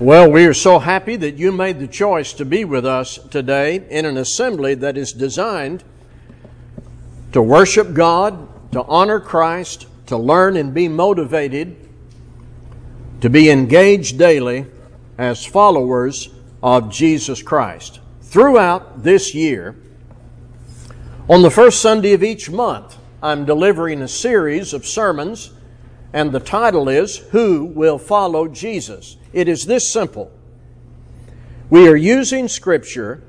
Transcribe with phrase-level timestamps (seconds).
[0.00, 3.84] Well, we are so happy that you made the choice to be with us today
[3.90, 5.82] in an assembly that is designed
[7.32, 11.76] to worship God, to honor Christ, to learn and be motivated,
[13.22, 14.66] to be engaged daily
[15.18, 16.28] as followers
[16.62, 17.98] of Jesus Christ.
[18.22, 19.74] Throughout this year,
[21.28, 25.50] on the first Sunday of each month, I'm delivering a series of sermons,
[26.12, 29.16] and the title is Who Will Follow Jesus?
[29.32, 30.30] It is this simple.
[31.70, 33.22] We are using Scripture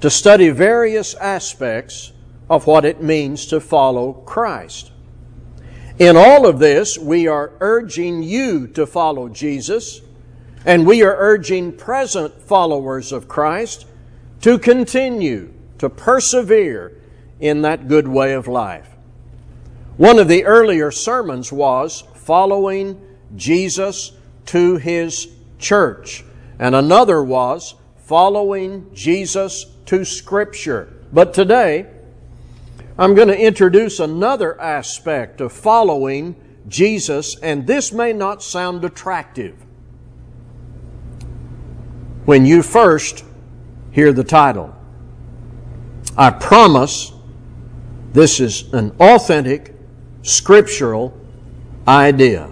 [0.00, 2.12] to study various aspects
[2.48, 4.92] of what it means to follow Christ.
[5.98, 10.00] In all of this, we are urging you to follow Jesus,
[10.64, 13.86] and we are urging present followers of Christ
[14.40, 17.00] to continue to persevere
[17.40, 18.91] in that good way of life.
[19.96, 23.00] One of the earlier sermons was following
[23.36, 24.12] Jesus
[24.46, 25.28] to his
[25.58, 26.24] church.
[26.58, 30.92] And another was following Jesus to Scripture.
[31.12, 31.86] But today,
[32.98, 36.36] I'm going to introduce another aspect of following
[36.68, 39.56] Jesus, and this may not sound attractive
[42.24, 43.24] when you first
[43.90, 44.74] hear the title.
[46.16, 47.12] I promise
[48.12, 49.71] this is an authentic
[50.22, 51.18] scriptural
[51.86, 52.48] idea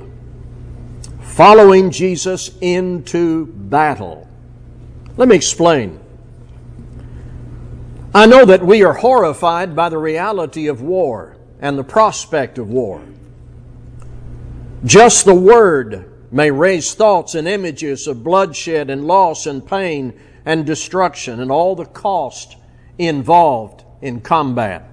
[1.21, 4.29] following Jesus into battle.
[5.17, 5.98] Let me explain.
[8.13, 12.69] I know that we are horrified by the reality of war and the prospect of
[12.69, 13.03] war.
[14.85, 20.67] Just the word may raise thoughts and images of bloodshed and loss and pain and
[20.67, 22.57] destruction and all the cost
[22.98, 24.89] involved in combat.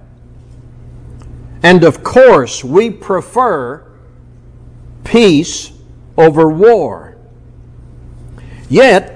[1.62, 3.84] And of course, we prefer
[5.04, 5.72] peace
[6.16, 7.16] over war.
[8.68, 9.14] Yet,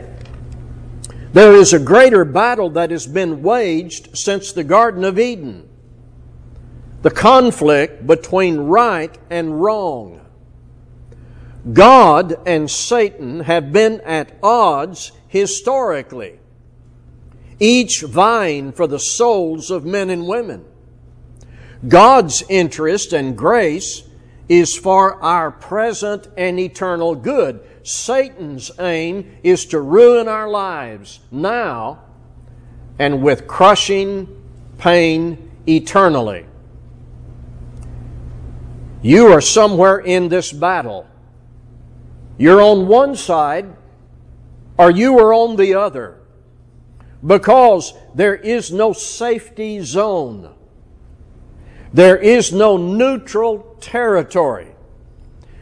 [1.33, 5.69] there is a greater battle that has been waged since the Garden of Eden
[7.03, 10.21] the conflict between right and wrong.
[11.73, 16.39] God and Satan have been at odds historically,
[17.61, 20.65] each vying for the souls of men and women.
[21.87, 24.03] God's interest and grace
[24.49, 27.61] is for our present and eternal good.
[27.83, 32.03] Satan's aim is to ruin our lives now
[32.99, 34.29] and with crushing
[34.79, 36.47] pain eternally.
[39.03, 41.07] You are somewhere in this battle.
[42.39, 43.75] You're on one side
[44.79, 46.19] or you are on the other
[47.27, 50.55] because there is no safety zone.
[51.93, 54.69] There is no neutral territory.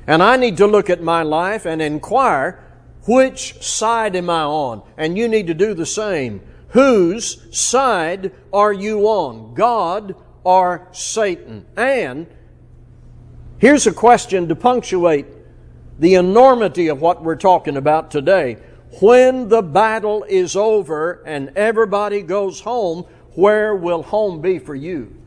[0.06, 2.64] And I need to look at my life and inquire
[3.06, 4.82] which side am I on?
[4.96, 6.42] And you need to do the same.
[6.68, 9.54] Whose side are you on?
[9.54, 10.14] God
[10.44, 11.66] or Satan?
[11.76, 12.26] And
[13.58, 15.26] here's a question to punctuate
[15.98, 18.58] the enormity of what we're talking about today.
[19.00, 23.04] When the battle is over and everybody goes home,
[23.34, 25.19] where will home be for you?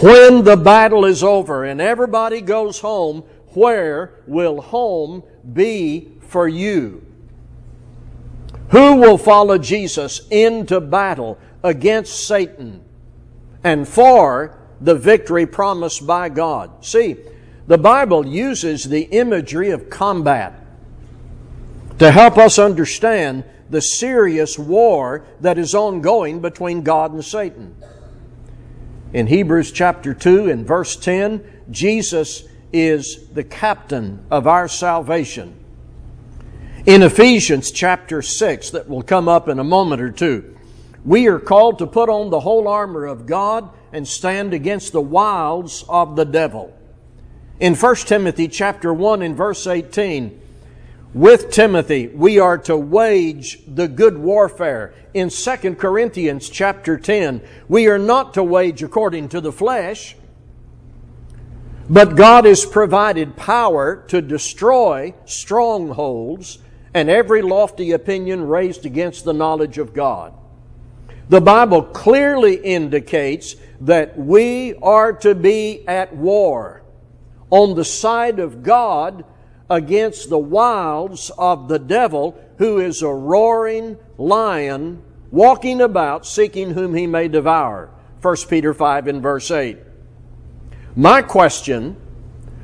[0.00, 7.04] When the battle is over and everybody goes home, where will home be for you?
[8.70, 12.84] Who will follow Jesus into battle against Satan
[13.64, 16.84] and for the victory promised by God?
[16.84, 17.16] See,
[17.66, 20.64] the Bible uses the imagery of combat
[21.98, 27.74] to help us understand the serious war that is ongoing between God and Satan.
[29.12, 35.54] In Hebrews chapter 2 and verse 10, Jesus is the captain of our salvation.
[36.84, 40.56] In Ephesians chapter 6, that will come up in a moment or two,
[41.06, 45.00] we are called to put on the whole armor of God and stand against the
[45.00, 46.76] wiles of the devil.
[47.60, 50.38] In 1 Timothy chapter 1 and verse 18,
[51.18, 54.94] with Timothy, we are to wage the good warfare.
[55.12, 60.14] In 2 Corinthians chapter 10, we are not to wage according to the flesh,
[61.90, 66.58] but God has provided power to destroy strongholds
[66.94, 70.32] and every lofty opinion raised against the knowledge of God.
[71.30, 76.84] The Bible clearly indicates that we are to be at war
[77.50, 79.24] on the side of God
[79.70, 86.94] against the wiles of the devil, who is a roaring lion walking about seeking whom
[86.94, 87.90] he may devour.
[88.22, 89.78] 1 Peter 5 and verse 8.
[90.96, 91.96] My question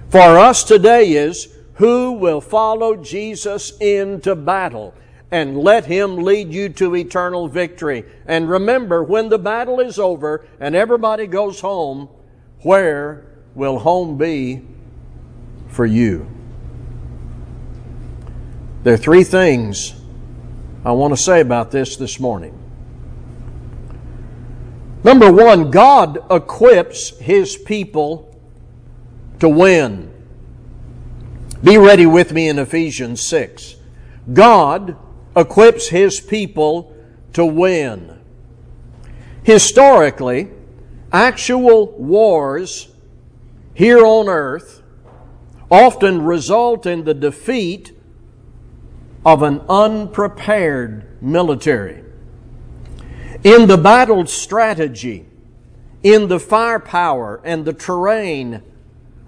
[0.09, 4.95] for us today is who will follow Jesus into battle
[5.31, 8.05] and let Him lead you to eternal victory.
[8.27, 12.09] And remember, when the battle is over and everybody goes home,
[12.61, 14.63] where will home be
[15.69, 16.29] for you?
[18.85, 19.95] There are three things
[20.85, 22.53] I want to say about this this morning.
[25.03, 28.39] Number one, God equips His people
[29.39, 30.13] to win.
[31.63, 33.77] Be ready with me in Ephesians 6.
[34.35, 34.99] God
[35.35, 36.95] equips His people
[37.33, 38.21] to win.
[39.45, 40.51] Historically,
[41.11, 42.89] actual wars
[43.73, 44.83] here on earth
[45.71, 47.94] often result in the defeat
[49.25, 52.03] of an unprepared military.
[53.43, 55.27] In the battle strategy,
[56.03, 58.63] in the firepower and the terrain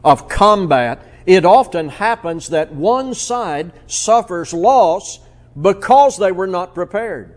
[0.05, 5.19] of combat, it often happens that one side suffers loss
[5.61, 7.35] because they were not prepared.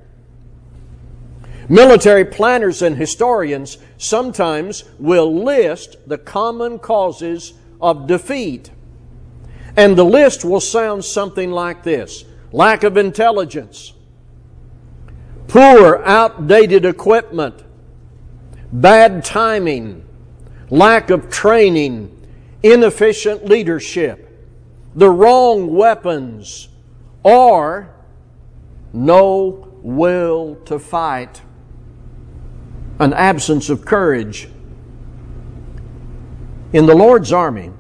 [1.69, 8.71] Military planners and historians sometimes will list the common causes of defeat.
[9.77, 13.93] And the list will sound something like this lack of intelligence,
[15.47, 17.63] poor, outdated equipment,
[18.71, 20.05] bad timing,
[20.69, 22.15] lack of training,
[22.63, 24.25] inefficient leadership,
[24.95, 26.69] the wrong weapons,
[27.23, 27.93] or
[28.93, 31.41] no will to fight,
[32.99, 34.49] an absence of courage.
[36.73, 37.71] In the Lord's army,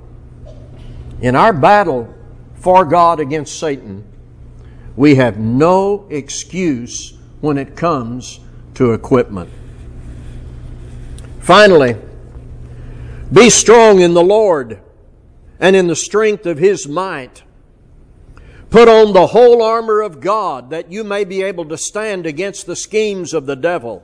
[1.21, 2.13] in our battle
[2.55, 4.03] for God against Satan,
[4.99, 8.41] we have no excuse when it comes
[8.73, 9.49] to equipment.
[11.39, 11.95] Finally,
[13.31, 14.81] be strong in the Lord
[15.57, 17.43] and in the strength of His might.
[18.69, 22.65] Put on the whole armor of God that you may be able to stand against
[22.65, 24.03] the schemes of the devil.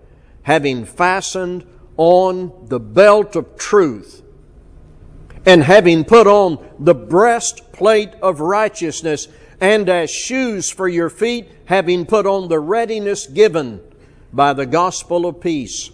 [0.43, 1.65] having fastened
[1.97, 4.23] on the belt of truth,
[5.45, 9.27] and having put on the breastplate of righteousness,
[9.59, 13.81] and as shoes for your feet, having put on the readiness given
[14.33, 15.91] by the gospel of peace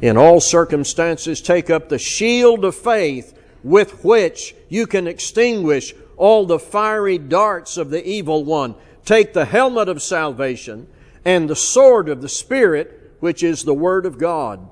[0.00, 6.46] in all circumstances, take up the shield of faith with which you can extinguish all
[6.46, 8.74] the fiery darts of the evil one.
[9.04, 10.86] Take the helmet of salvation
[11.24, 14.68] and the sword of the Spirit, which is the Word of God.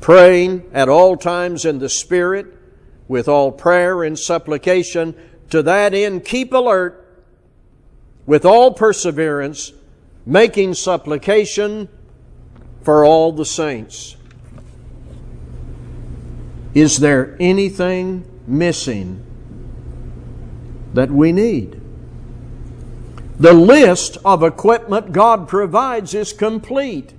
[0.00, 2.46] Praying at all times in the Spirit,
[3.08, 5.14] with all prayer and supplication,
[5.50, 7.02] to that end keep alert
[8.26, 9.72] with all perseverance,
[10.24, 11.88] making supplication
[12.82, 14.16] for all the saints.
[16.74, 19.24] Is there anything missing
[20.92, 21.80] that we need?
[23.38, 27.12] The list of equipment God provides is complete.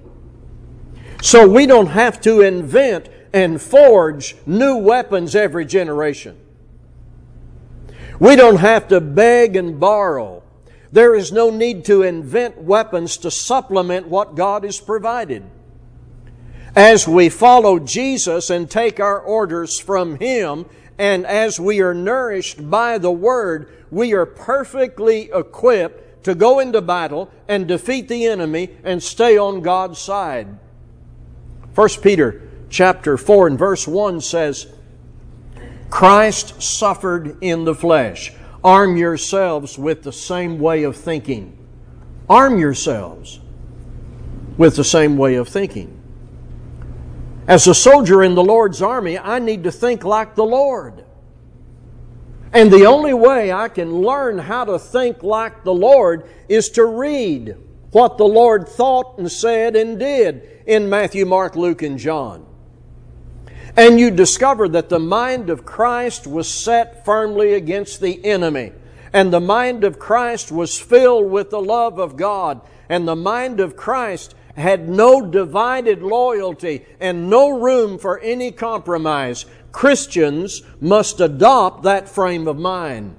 [1.21, 6.37] So we don't have to invent and forge new weapons every generation.
[8.19, 10.43] We don't have to beg and borrow.
[10.91, 15.43] There is no need to invent weapons to supplement what God has provided.
[16.75, 20.65] As we follow Jesus and take our orders from Him,
[20.97, 26.81] and as we are nourished by the Word, we are perfectly equipped to go into
[26.81, 30.47] battle and defeat the enemy and stay on God's side.
[31.77, 32.41] 1 Peter
[32.71, 34.65] chapter 4 and verse 1 says,
[35.91, 38.33] Christ suffered in the flesh.
[38.63, 41.55] Arm yourselves with the same way of thinking.
[42.27, 43.39] Arm yourselves
[44.57, 46.01] with the same way of thinking.
[47.47, 51.05] As a soldier in the Lord's army, I need to think like the Lord.
[52.53, 56.85] And the only way I can learn how to think like the Lord is to
[56.85, 57.55] read
[57.91, 62.45] what the Lord thought and said and did in Matthew, Mark, Luke, and John.
[63.75, 68.73] And you discover that the mind of Christ was set firmly against the enemy.
[69.13, 72.61] And the mind of Christ was filled with the love of God.
[72.89, 79.45] And the mind of Christ had no divided loyalty and no room for any compromise.
[79.71, 83.15] Christians must adopt that frame of mind.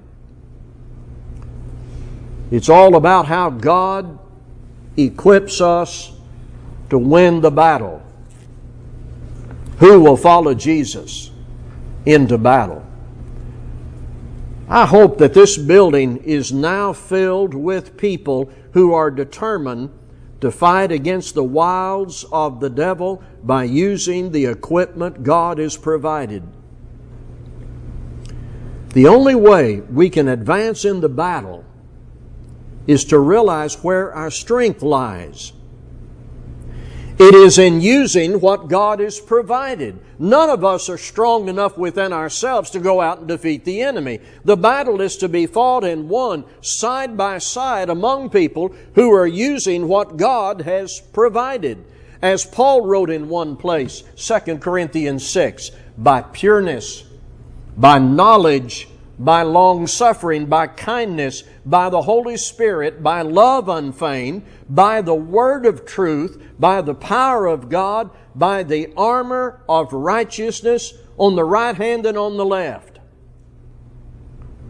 [2.51, 4.19] It's all about how God
[4.97, 6.18] equips us
[6.91, 8.03] to win the battle.
[9.79, 11.31] Who will follow Jesus
[12.05, 12.85] into battle?
[14.69, 19.91] I hope that this building is now filled with people who are determined
[20.41, 26.43] to fight against the wiles of the devil by using the equipment God has provided.
[28.93, 31.65] The only way we can advance in the battle
[32.87, 35.53] is to realize where our strength lies.
[37.19, 39.99] It is in using what God has provided.
[40.21, 44.21] None of us are strong enough within ourselves to go out and defeat the enemy.
[44.45, 49.27] The battle is to be fought and won side by side among people who are
[49.27, 51.85] using what God has provided.
[52.23, 57.03] As Paul wrote in one place, 2 Corinthians 6, by pureness,
[57.77, 58.87] by knowledge,
[59.19, 65.67] by long suffering, by kindness, by the Holy Spirit, by love unfeigned, by the word
[65.67, 71.77] of truth, by the power of God, by the armor of righteousness on the right
[71.77, 73.01] hand and on the left.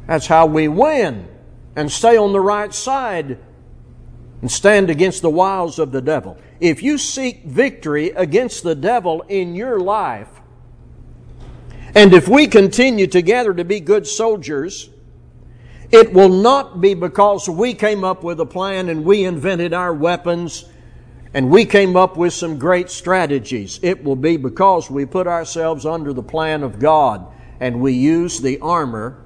[0.06, 1.28] That's how we win
[1.76, 3.38] and stay on the right side
[4.40, 6.38] and stand against the wiles of the devil.
[6.60, 10.40] If you seek victory against the devil in your life,
[11.98, 14.88] and if we continue together to be good soldiers,
[15.90, 19.92] it will not be because we came up with a plan and we invented our
[19.92, 20.66] weapons
[21.34, 23.80] and we came up with some great strategies.
[23.82, 27.26] It will be because we put ourselves under the plan of God
[27.58, 29.20] and we use the armor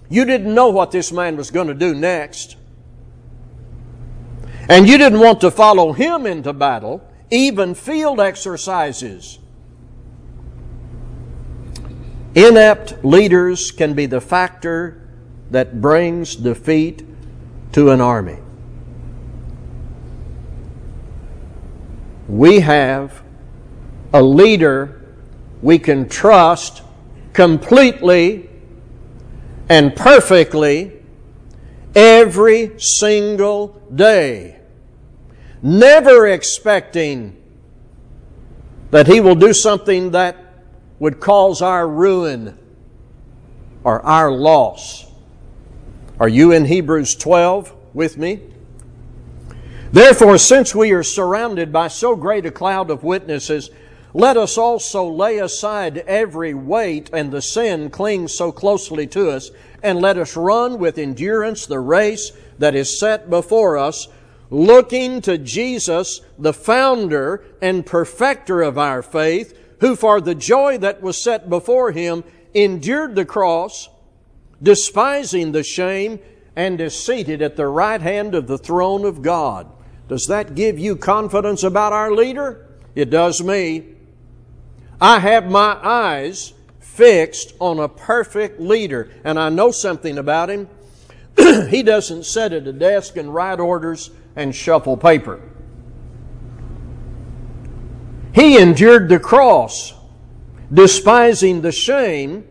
[0.08, 2.56] You didn't know what this man was going to do next.
[4.68, 9.38] And you didn't want to follow him into battle, even field exercises.
[12.34, 15.08] Inept leaders can be the factor
[15.50, 17.04] that brings defeat
[17.72, 18.38] to an army.
[22.32, 23.22] We have
[24.14, 25.04] a leader
[25.60, 26.80] we can trust
[27.34, 28.48] completely
[29.68, 30.92] and perfectly
[31.94, 34.58] every single day,
[35.60, 37.36] never expecting
[38.92, 40.34] that he will do something that
[40.98, 42.58] would cause our ruin
[43.84, 45.04] or our loss.
[46.18, 48.40] Are you in Hebrews 12 with me?
[49.92, 53.68] Therefore, since we are surrounded by so great a cloud of witnesses,
[54.14, 59.50] let us also lay aside every weight and the sin clings so closely to us,
[59.82, 64.08] and let us run with endurance the race that is set before us,
[64.48, 71.02] looking to Jesus, the founder and perfecter of our faith, who for the joy that
[71.02, 73.90] was set before him endured the cross,
[74.62, 76.18] despising the shame,
[76.56, 79.70] and is seated at the right hand of the throne of God.
[80.12, 82.66] Does that give you confidence about our leader?
[82.94, 83.94] It does me.
[85.00, 90.68] I have my eyes fixed on a perfect leader, and I know something about him.
[91.70, 95.40] he doesn't sit at a desk and write orders and shuffle paper.
[98.34, 99.94] He endured the cross,
[100.70, 102.46] despising the shame,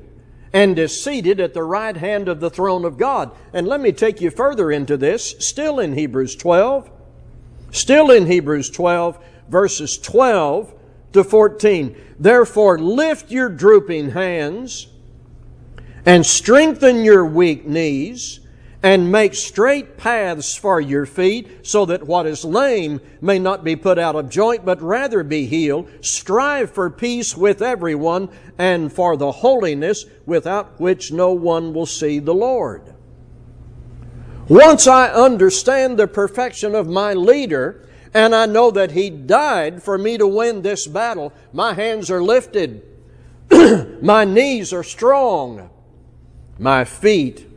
[0.52, 3.30] and is seated at the right hand of the throne of God.
[3.54, 6.90] And let me take you further into this, still in Hebrews 12.
[7.72, 9.18] Still in Hebrews 12,
[9.50, 10.74] verses 12
[11.14, 11.96] to 14.
[12.20, 14.88] Therefore, lift your drooping hands
[16.06, 18.40] and strengthen your weak knees
[18.84, 23.76] and make straight paths for your feet, so that what is lame may not be
[23.76, 25.88] put out of joint, but rather be healed.
[26.02, 32.18] Strive for peace with everyone and for the holiness without which no one will see
[32.18, 32.96] the Lord.
[34.52, 39.98] Once I understand the perfection of my leader, and I know that He died for
[39.98, 42.86] me to win this battle, my hands are lifted,
[44.02, 45.70] my knees are strong,
[46.60, 47.48] my feet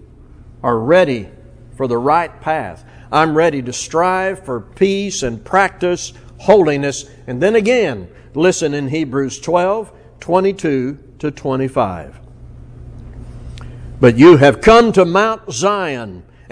[0.62, 1.30] are ready
[1.76, 2.84] for the right path.
[3.10, 7.10] I'm ready to strive for peace and practice holiness.
[7.26, 12.20] And then again, listen in Hebrews 12, 22 to 25.
[13.98, 16.22] But you have come to Mount Zion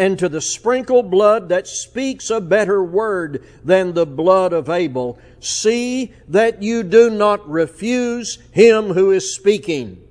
[0.00, 5.18] and to the sprinkled blood that speaks a better word than the blood of Abel.
[5.40, 10.02] See that you do not refuse him who is speaking.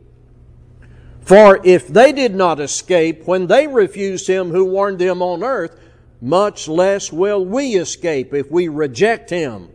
[1.22, 5.76] For if they did not escape when they refused him who warned them on earth,
[6.22, 9.70] much less will we escape if we reject him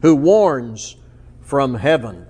[0.00, 0.96] who warns
[1.42, 2.24] from heaven.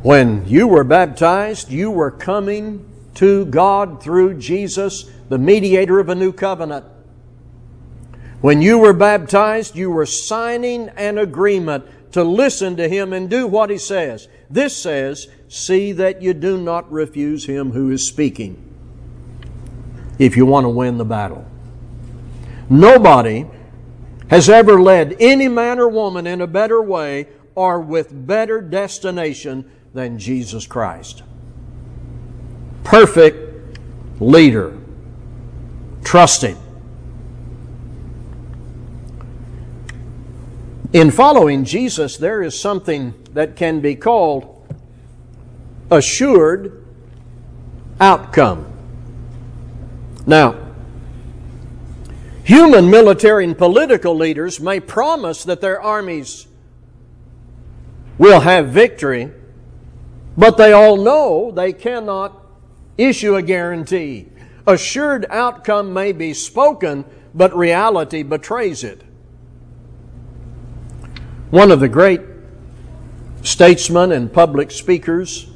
[0.00, 6.14] When you were baptized, you were coming to God through Jesus, the mediator of a
[6.14, 6.84] new covenant.
[8.40, 13.46] When you were baptized, you were signing an agreement to listen to Him and do
[13.46, 14.28] what He says.
[14.50, 18.62] This says, See that you do not refuse him who is speaking
[20.18, 21.46] if you want to win the battle.
[22.68, 23.46] Nobody
[24.28, 29.70] has ever led any man or woman in a better way or with better destination
[29.94, 31.22] than Jesus Christ.
[32.86, 33.80] Perfect
[34.20, 34.78] leader.
[36.04, 36.56] Trust Him.
[40.92, 44.72] In following Jesus, there is something that can be called
[45.90, 46.86] assured
[47.98, 48.72] outcome.
[50.24, 50.54] Now,
[52.44, 56.46] human military and political leaders may promise that their armies
[58.16, 59.32] will have victory,
[60.36, 62.45] but they all know they cannot
[62.98, 64.28] issue a guarantee.
[64.66, 67.04] Assured outcome may be spoken,
[67.34, 69.02] but reality betrays it.
[71.50, 72.20] One of the great
[73.42, 75.48] statesmen and public speakers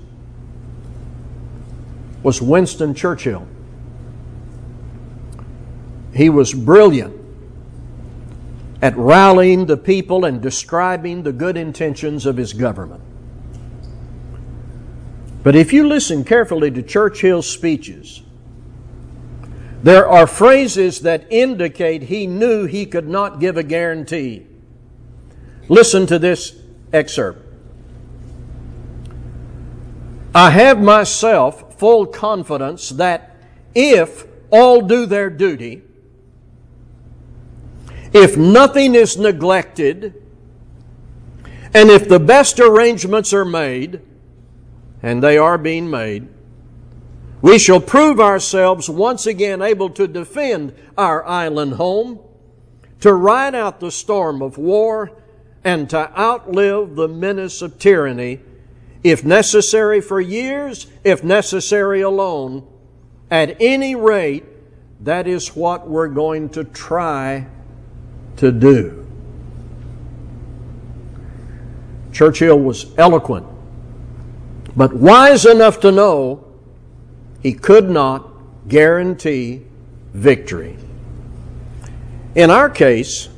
[2.22, 3.46] was Winston Churchill.
[6.14, 7.16] He was brilliant
[8.83, 13.03] at rallying the people and describing the good intentions of his government.
[15.42, 18.22] But if you listen carefully to Churchill's speeches,
[19.83, 24.46] there are phrases that indicate he knew he could not give a guarantee.
[25.68, 26.61] Listen to this
[26.92, 27.46] excerpt.
[30.35, 33.35] I have myself full confidence that
[33.74, 35.83] if all do their duty,
[38.12, 40.22] if nothing is neglected,
[41.72, 44.00] and if the best arrangements are made,
[45.02, 46.28] and they are being made,
[47.42, 52.20] we shall prove ourselves once again able to defend our island home,
[53.00, 55.10] to ride out the storm of war,
[55.64, 58.40] and to outlive the menace of tyranny
[59.02, 62.66] if necessary for years, if necessary alone.
[63.30, 64.44] At any rate,
[65.00, 67.46] that is what we're going to try
[68.36, 69.06] to do.
[72.12, 73.46] Churchill was eloquent,
[74.76, 76.44] but wise enough to know
[77.42, 78.28] he could not
[78.68, 79.62] guarantee
[80.12, 80.76] victory.
[82.35, 83.28] In our case,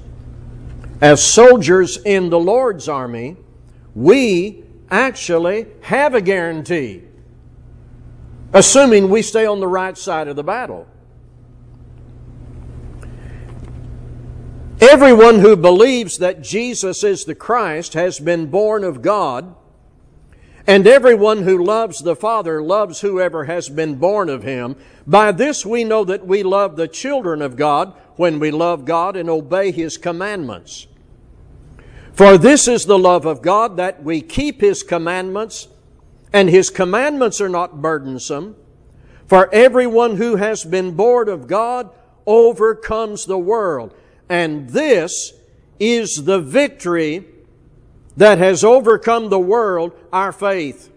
[1.00, 3.36] as soldiers in the Lord's army,
[3.94, 7.02] we actually have a guarantee,
[8.52, 10.86] assuming we stay on the right side of the battle.
[14.80, 19.54] Everyone who believes that Jesus is the Christ has been born of God,
[20.66, 24.76] and everyone who loves the Father loves whoever has been born of him.
[25.06, 29.16] By this we know that we love the children of God when we love God
[29.16, 30.86] and obey his commandments.
[32.12, 35.68] For this is the love of God that we keep his commandments,
[36.32, 38.54] and his commandments are not burdensome.
[39.26, 41.90] For everyone who has been born of God
[42.26, 43.94] overcomes the world.
[44.28, 45.32] And this
[45.80, 47.24] is the victory
[48.16, 50.90] that has overcome the world, our faith.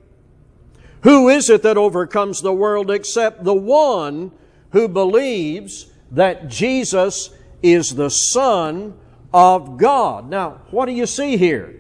[1.04, 4.32] Who is it that overcomes the world except the one
[4.72, 7.30] who believes that Jesus
[7.62, 8.98] is the Son
[9.34, 10.30] of God?
[10.30, 11.80] Now, what do you see here?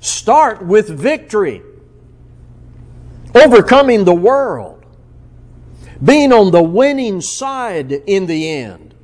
[0.00, 1.62] Start with victory.
[3.34, 4.84] Overcoming the world.
[6.02, 8.94] Being on the winning side in the end.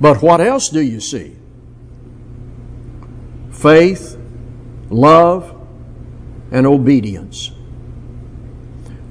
[0.00, 1.36] But what else do you see?
[3.50, 4.15] Faith,
[4.90, 5.52] love,
[6.50, 7.50] and obedience.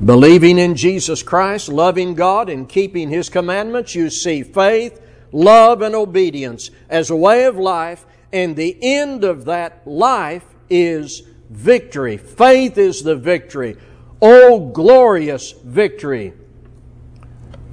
[0.03, 5.95] Believing in Jesus Christ, loving God, and keeping His commandments, you see faith, love, and
[5.95, 12.17] obedience as a way of life, and the end of that life is victory.
[12.17, 13.77] Faith is the victory.
[14.21, 16.33] Oh, glorious victory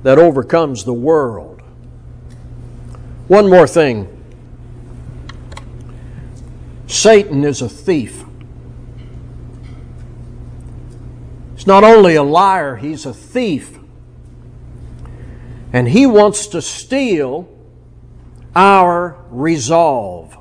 [0.02, 1.62] that overcomes the world.
[3.28, 4.11] One more thing
[6.92, 8.22] Satan is a thief.
[11.54, 13.78] He's not only a liar, he's a thief.
[15.72, 17.48] And he wants to steal
[18.54, 20.36] our resolve.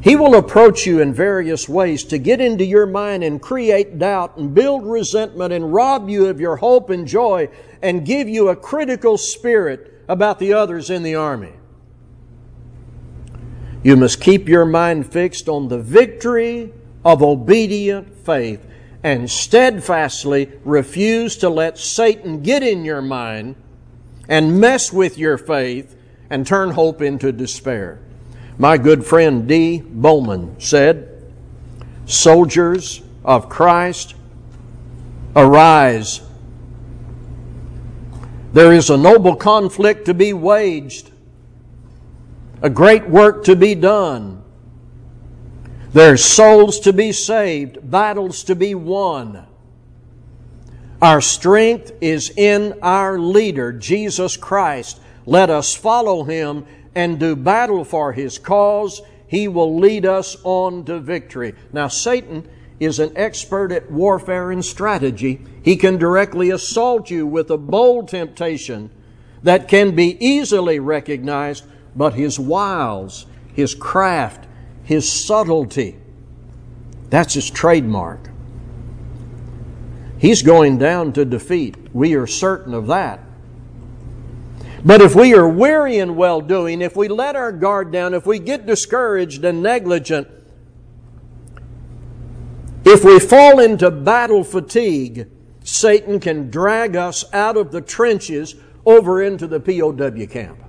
[0.00, 4.38] He will approach you in various ways to get into your mind and create doubt
[4.38, 7.50] and build resentment and rob you of your hope and joy
[7.82, 11.52] and give you a critical spirit about the others in the army.
[13.82, 16.72] You must keep your mind fixed on the victory
[17.04, 18.64] of obedient faith
[19.02, 23.56] and steadfastly refuse to let Satan get in your mind
[24.28, 25.96] and mess with your faith
[26.30, 27.98] and turn hope into despair.
[28.58, 29.82] My good friend D.
[29.84, 31.08] Bowman said,
[32.06, 34.14] Soldiers of Christ,
[35.34, 36.20] arise
[38.52, 41.10] there is a noble conflict to be waged,
[42.62, 44.42] a great work to be done.
[45.92, 49.46] There's souls to be saved, battles to be won.
[51.02, 55.00] Our strength is in our leader, Jesus Christ.
[55.26, 59.02] Let us follow him and do battle for his cause.
[59.26, 61.54] He will lead us on to victory.
[61.72, 62.48] Now, Satan
[62.78, 65.40] is an expert at warfare and strategy.
[65.62, 68.90] He can directly assault you with a bold temptation
[69.42, 74.46] that can be easily recognized, but his wiles, his craft,
[74.84, 75.96] his subtlety,
[77.10, 78.30] that's his trademark.
[80.18, 81.76] He's going down to defeat.
[81.92, 83.20] We are certain of that.
[84.84, 88.26] But if we are weary in well doing, if we let our guard down, if
[88.26, 90.28] we get discouraged and negligent,
[92.84, 95.28] if we fall into battle fatigue,
[95.64, 100.61] Satan can drag us out of the trenches over into the POW camp.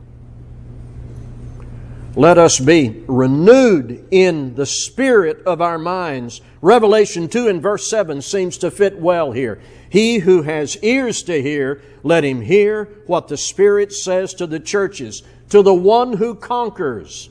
[2.16, 6.42] Let us be renewed in the spirit of our minds.
[6.62, 9.60] Revelation 2 and verse 7 seems to fit well here.
[9.90, 14.60] He who has ears to hear, let him hear what the Spirit says to the
[14.60, 15.24] churches.
[15.50, 17.30] To the one who conquers,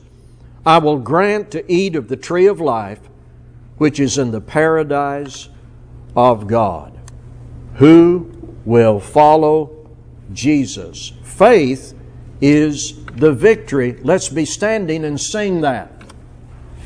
[0.65, 2.99] I will grant to eat of the tree of life
[3.77, 5.49] which is in the paradise
[6.15, 6.97] of God.
[7.75, 9.89] Who will follow
[10.31, 11.11] Jesus?
[11.23, 11.93] Faith
[12.43, 13.93] is the victory.
[14.03, 15.89] Let's be standing and sing that.